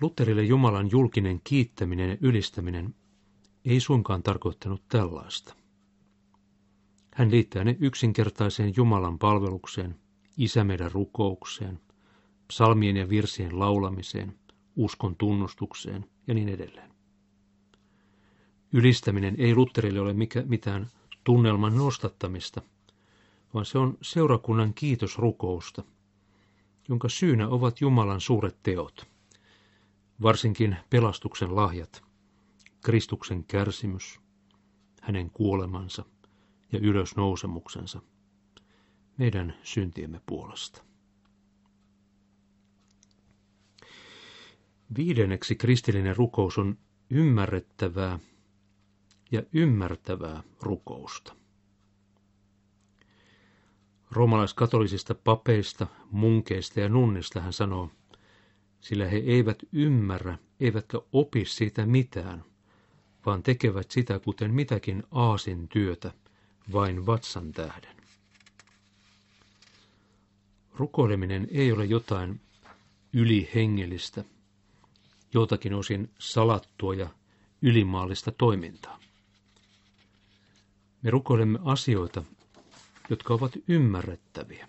Lutterille 0.00 0.42
Jumalan 0.42 0.90
julkinen 0.90 1.40
kiittäminen 1.44 2.10
ja 2.10 2.16
ylistäminen 2.20 2.94
ei 3.64 3.80
suinkaan 3.80 4.22
tarkoittanut 4.22 4.82
tällaista. 4.88 5.54
Hän 7.14 7.30
liittää 7.30 7.64
ne 7.64 7.76
yksinkertaiseen 7.80 8.72
Jumalan 8.76 9.18
palvelukseen, 9.18 9.96
isä 10.36 10.64
meidän 10.64 10.92
rukoukseen, 10.92 11.80
psalmien 12.48 12.96
ja 12.96 13.08
virsien 13.08 13.58
laulamiseen, 13.58 14.38
uskon 14.76 15.16
tunnustukseen 15.16 16.06
ja 16.26 16.34
niin 16.34 16.48
edelleen. 16.48 16.90
Ylistäminen 18.72 19.34
ei 19.38 19.54
Lutterille 19.54 20.00
ole 20.00 20.12
mikä, 20.12 20.42
mitään 20.46 20.86
tunnelman 21.24 21.76
nostattamista, 21.76 22.62
vaan 23.54 23.66
se 23.66 23.78
on 23.78 23.98
seurakunnan 24.02 24.74
kiitosrukousta, 24.74 25.84
jonka 26.88 27.08
syynä 27.08 27.48
ovat 27.48 27.80
Jumalan 27.80 28.20
suuret 28.20 28.56
teot, 28.62 29.06
varsinkin 30.22 30.76
pelastuksen 30.90 31.56
lahjat, 31.56 32.04
Kristuksen 32.84 33.44
kärsimys, 33.44 34.20
hänen 35.00 35.30
kuolemansa 35.30 36.04
ja 36.72 36.78
ylösnousemuksensa 36.78 38.00
meidän 39.18 39.54
syntiemme 39.62 40.20
puolesta. 40.26 40.82
Viidenneksi 44.96 45.56
kristillinen 45.56 46.16
rukous 46.16 46.58
on 46.58 46.78
ymmärrettävää 47.10 48.18
ja 49.30 49.42
ymmärtävää 49.52 50.42
rukousta. 50.62 51.34
Roomalaiskatolisista 54.10 55.14
papeista, 55.14 55.86
munkeista 56.10 56.80
ja 56.80 56.88
nunnista 56.88 57.40
hän 57.40 57.52
sanoo, 57.52 57.90
sillä 58.80 59.08
he 59.08 59.16
eivät 59.16 59.58
ymmärrä, 59.72 60.38
eivätkä 60.60 60.98
opi 61.12 61.44
siitä 61.44 61.86
mitään, 61.86 62.44
vaan 63.26 63.42
tekevät 63.42 63.90
sitä 63.90 64.18
kuten 64.18 64.54
mitäkin 64.54 65.02
aasin 65.10 65.68
työtä, 65.68 66.12
vain 66.72 67.06
vatsan 67.06 67.52
tähden. 67.52 67.96
Rukoileminen 70.76 71.48
ei 71.50 71.72
ole 71.72 71.84
jotain 71.84 72.40
ylihengellistä, 73.12 74.24
jotakin 75.34 75.74
osin 75.74 76.10
salattua 76.18 76.94
ja 76.94 77.08
ylimaallista 77.62 78.32
toimintaa. 78.32 78.98
Me 81.02 81.10
rukoilemme 81.10 81.58
asioita, 81.64 82.22
jotka 83.10 83.34
ovat 83.34 83.52
ymmärrettäviä. 83.68 84.68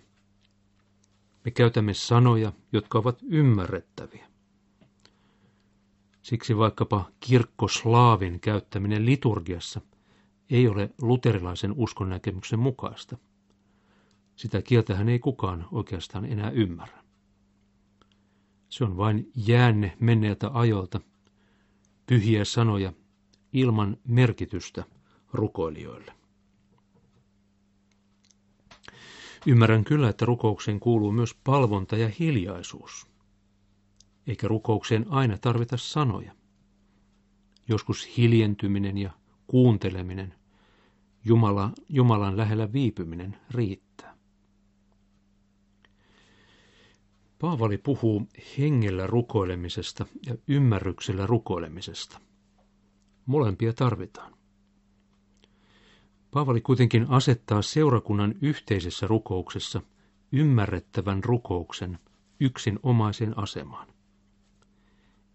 Me 1.44 1.50
käytämme 1.50 1.94
sanoja, 1.94 2.52
jotka 2.72 2.98
ovat 2.98 3.18
ymmärrettäviä. 3.22 4.26
Siksi 6.22 6.56
vaikkapa 6.56 7.10
kirkkoslaavin 7.20 8.40
käyttäminen 8.40 9.06
liturgiassa 9.06 9.80
ei 10.50 10.68
ole 10.68 10.90
luterilaisen 11.02 11.72
uskon 11.76 12.08
näkemyksen 12.08 12.58
mukaista. 12.58 13.16
Sitä 14.36 14.62
kieltähän 14.62 15.08
ei 15.08 15.18
kukaan 15.18 15.66
oikeastaan 15.72 16.24
enää 16.24 16.50
ymmärrä. 16.50 17.04
Se 18.68 18.84
on 18.84 18.96
vain 18.96 19.30
jäänne 19.36 19.96
menneeltä 20.00 20.50
ajoilta, 20.52 21.00
pyhiä 22.06 22.44
sanoja 22.44 22.92
ilman 23.52 23.96
merkitystä 24.04 24.84
rukoilijoille. 25.32 26.19
Ymmärrän 29.46 29.84
kyllä, 29.84 30.08
että 30.08 30.24
rukoukseen 30.24 30.80
kuuluu 30.80 31.12
myös 31.12 31.34
palvonta 31.44 31.96
ja 31.96 32.10
hiljaisuus. 32.18 33.06
Eikä 34.26 34.48
rukoukseen 34.48 35.06
aina 35.08 35.38
tarvita 35.38 35.76
sanoja. 35.76 36.32
Joskus 37.68 38.16
hiljentyminen 38.16 38.98
ja 38.98 39.10
kuunteleminen, 39.46 40.34
Jumala, 41.24 41.72
Jumalan 41.88 42.36
lähellä 42.36 42.72
viipyminen 42.72 43.36
riittää. 43.50 44.16
Paavali 47.38 47.78
puhuu 47.78 48.26
hengellä 48.58 49.06
rukoilemisesta 49.06 50.06
ja 50.26 50.36
ymmärryksellä 50.48 51.26
rukoilemisesta. 51.26 52.20
Molempia 53.26 53.72
tarvitaan. 53.72 54.39
Paavali 56.30 56.60
kuitenkin 56.60 57.06
asettaa 57.08 57.62
seurakunnan 57.62 58.34
yhteisessä 58.42 59.06
rukouksessa 59.06 59.82
ymmärrettävän 60.32 61.24
rukouksen 61.24 61.98
yksin 62.40 62.78
omaisen 62.82 63.38
asemaan. 63.38 63.88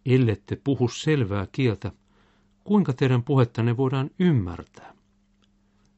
Ellette 0.06 0.56
puhu 0.64 0.88
selvää 0.88 1.48
kieltä, 1.52 1.92
kuinka 2.64 2.94
teidän 2.94 3.24
puhettanne 3.24 3.78
voidaan 3.78 4.10
ymmärtää? 4.20 4.94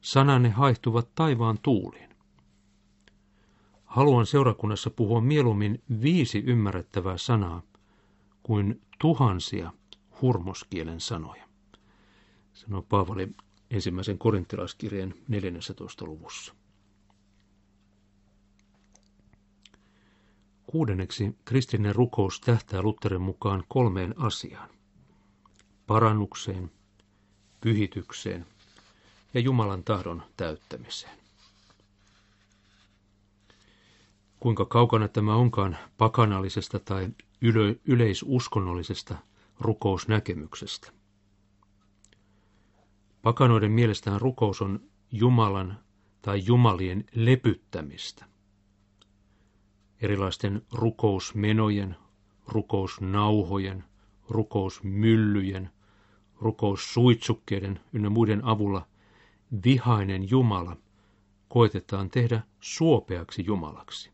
Sananne 0.00 0.48
haihtuvat 0.50 1.08
taivaan 1.14 1.58
tuuliin. 1.62 2.08
Haluan 3.84 4.26
seurakunnassa 4.26 4.90
puhua 4.90 5.20
mieluummin 5.20 5.82
viisi 6.02 6.38
ymmärrettävää 6.46 7.16
sanaa 7.16 7.62
kuin 8.42 8.80
tuhansia 9.00 9.72
hurmoskielen 10.22 11.00
sanoja, 11.00 11.44
sanoo 12.52 12.82
Paavali 12.82 13.28
ensimmäisen 13.70 14.18
korinttilaiskirjeen 14.18 15.14
14. 15.28 16.04
luvussa. 16.04 16.54
Kuudenneksi 20.66 21.36
kristillinen 21.44 21.94
rukous 21.94 22.40
tähtää 22.40 22.82
Lutterin 22.82 23.20
mukaan 23.22 23.64
kolmeen 23.68 24.14
asiaan. 24.18 24.70
Parannukseen, 25.86 26.70
pyhitykseen 27.60 28.46
ja 29.34 29.40
Jumalan 29.40 29.84
tahdon 29.84 30.22
täyttämiseen. 30.36 31.18
Kuinka 34.40 34.64
kaukana 34.64 35.08
tämä 35.08 35.34
onkaan 35.36 35.76
pakanallisesta 35.98 36.78
tai 36.78 37.08
yle- 37.40 37.76
yleisuskonnollisesta 37.84 39.16
rukousnäkemyksestä. 39.60 40.97
Pakanoiden 43.28 43.70
mielestään 43.70 44.20
rukous 44.20 44.62
on 44.62 44.80
Jumalan 45.12 45.78
tai 46.22 46.42
Jumalien 46.46 47.04
lepyttämistä. 47.14 48.24
Erilaisten 50.00 50.62
rukousmenojen, 50.72 51.96
rukousnauhojen, 52.46 53.84
rukousmyllyjen, 54.28 55.70
rukoussuitsukkeiden 56.40 57.80
ynnä 57.92 58.10
muiden 58.10 58.44
avulla 58.44 58.86
vihainen 59.64 60.30
Jumala 60.30 60.76
koetetaan 61.48 62.10
tehdä 62.10 62.42
suopeaksi 62.60 63.44
Jumalaksi. 63.46 64.10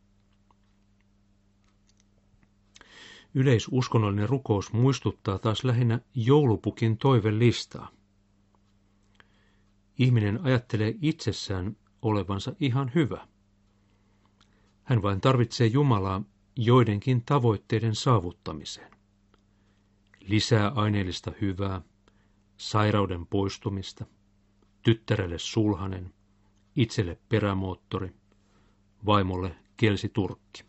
Yleisuskonnollinen 3.34 4.28
rukous 4.28 4.72
muistuttaa 4.72 5.38
taas 5.38 5.64
lähinnä 5.64 6.00
joulupukin 6.14 6.98
toivelistaa. 6.98 7.88
Ihminen 9.98 10.40
ajattelee 10.44 10.94
itsessään 11.02 11.76
olevansa 12.02 12.52
ihan 12.60 12.92
hyvä. 12.94 13.28
Hän 14.82 15.02
vain 15.02 15.20
tarvitsee 15.20 15.66
Jumalaa 15.66 16.22
joidenkin 16.56 17.22
tavoitteiden 17.24 17.94
saavuttamiseen. 17.94 18.90
Lisää 20.20 20.68
aineellista 20.68 21.32
hyvää, 21.40 21.82
sairauden 22.56 23.26
poistumista, 23.26 24.04
tyttärelle 24.82 25.38
sulhanen, 25.38 26.14
itselle 26.76 27.18
perämoottori, 27.28 28.14
vaimolle 29.06 29.56
kelsi 29.76 30.08
turkki. 30.08 30.64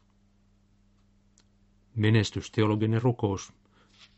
Menestysteologinen 1.96 3.02
rukous 3.02 3.54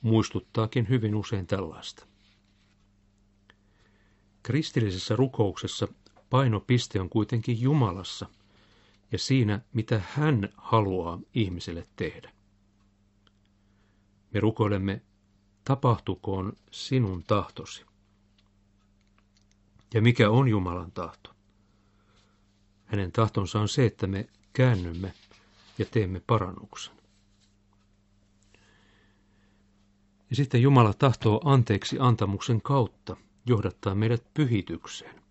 muistuttaakin 0.01 0.89
hyvin 0.89 1.15
usein 1.15 1.47
tällaista. 1.47 2.07
Kristillisessä 4.47 5.15
rukouksessa 5.15 5.88
painopiste 6.29 7.01
on 7.01 7.10
kuitenkin 7.10 7.62
Jumalassa 7.62 8.29
ja 9.12 9.17
siinä, 9.17 9.62
mitä 9.73 10.01
hän 10.10 10.49
haluaa 10.57 11.19
ihmiselle 11.33 11.88
tehdä. 11.95 12.31
Me 14.33 14.39
rukoilemme, 14.39 15.01
tapahtukoon 15.63 16.53
sinun 16.71 17.23
tahtosi. 17.23 17.86
Ja 19.93 20.01
mikä 20.01 20.29
on 20.29 20.47
Jumalan 20.47 20.91
tahto? 20.91 21.33
Hänen 22.86 23.12
tahtonsa 23.12 23.60
on 23.60 23.69
se, 23.69 23.86
että 23.86 24.07
me 24.07 24.29
käännymme 24.53 25.13
ja 25.77 25.86
teemme 25.86 26.21
parannuksen. 26.27 26.93
Ja 30.29 30.36
sitten 30.36 30.62
Jumala 30.62 30.93
tahtoo 30.93 31.41
anteeksi 31.45 31.97
antamuksen 31.99 32.62
kautta 32.62 33.17
johdattaa 33.47 33.95
meidät 33.95 34.33
pyhitykseen, 34.33 35.21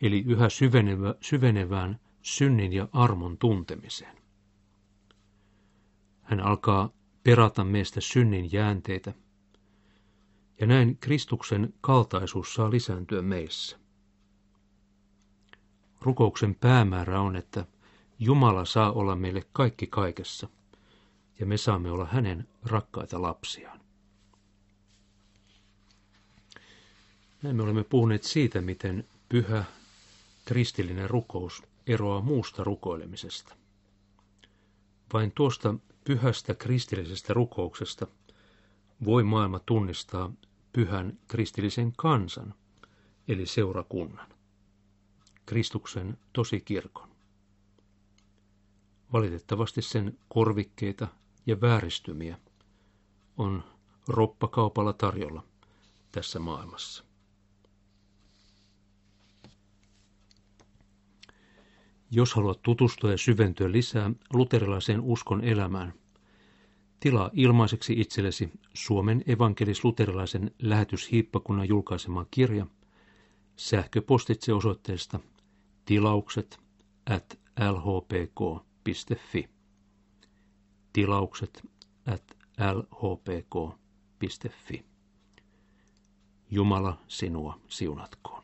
eli 0.00 0.24
yhä 0.26 0.48
syvenevä, 0.48 1.14
syvenevään 1.20 2.00
synnin 2.22 2.72
ja 2.72 2.88
armon 2.92 3.38
tuntemiseen. 3.38 4.16
Hän 6.22 6.40
alkaa 6.40 6.90
perata 7.24 7.64
meistä 7.64 8.00
synnin 8.00 8.52
jäänteitä, 8.52 9.14
ja 10.60 10.66
näin 10.66 10.98
Kristuksen 11.00 11.74
kaltaisuus 11.80 12.54
saa 12.54 12.70
lisääntyä 12.70 13.22
meissä. 13.22 13.78
Rukouksen 16.00 16.54
päämäärä 16.54 17.20
on, 17.20 17.36
että 17.36 17.66
Jumala 18.18 18.64
saa 18.64 18.92
olla 18.92 19.16
meille 19.16 19.42
kaikki 19.52 19.86
kaikessa, 19.86 20.48
ja 21.38 21.46
me 21.46 21.56
saamme 21.56 21.90
olla 21.90 22.06
hänen 22.06 22.48
rakkaita 22.64 23.22
lapsiaan. 23.22 23.77
Näin 27.42 27.56
me 27.56 27.62
olemme 27.62 27.84
puhuneet 27.84 28.22
siitä, 28.22 28.60
miten 28.60 29.08
pyhä 29.28 29.64
kristillinen 30.44 31.10
rukous 31.10 31.62
eroaa 31.86 32.20
muusta 32.20 32.64
rukoilemisesta. 32.64 33.56
Vain 35.12 35.32
tuosta 35.32 35.74
pyhästä 36.04 36.54
kristillisestä 36.54 37.34
rukouksesta 37.34 38.06
voi 39.04 39.22
maailma 39.22 39.58
tunnistaa 39.58 40.32
pyhän 40.72 41.18
kristillisen 41.28 41.92
kansan, 41.96 42.54
eli 43.28 43.46
seurakunnan, 43.46 44.28
Kristuksen 45.46 46.18
tosikirkon. 46.32 47.08
Valitettavasti 49.12 49.82
sen 49.82 50.18
korvikkeita 50.28 51.08
ja 51.46 51.60
vääristymiä 51.60 52.38
on 53.36 53.64
roppakaupalla 54.08 54.92
tarjolla 54.92 55.44
tässä 56.12 56.38
maailmassa. 56.38 57.07
Jos 62.10 62.34
haluat 62.34 62.62
tutustua 62.62 63.10
ja 63.10 63.18
syventyä 63.18 63.72
lisää 63.72 64.10
luterilaiseen 64.32 65.00
uskon 65.00 65.44
elämään, 65.44 65.92
tilaa 67.00 67.30
ilmaiseksi 67.32 68.00
itsellesi 68.00 68.50
Suomen 68.74 69.24
evankelis-luterilaisen 69.26 70.50
lähetyshiippakunnan 70.62 71.68
julkaisema 71.68 72.26
kirja 72.30 72.66
sähköpostitse 73.56 74.52
osoitteesta 74.52 75.20
tilaukset 75.84 76.60
at 77.10 77.38
lhpk.fi. 77.70 79.48
Tilaukset 80.92 81.68
at 82.06 82.36
lhpk.fi. 82.74 83.78
Jumala 86.50 87.00
sinua 87.08 87.60
siunatkoon. 87.68 88.37